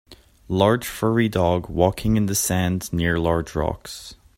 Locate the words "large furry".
0.47-1.29